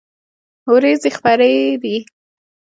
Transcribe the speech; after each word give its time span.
ورېځې 0.73 1.09
خپری 1.17 1.55
دي 1.83 1.97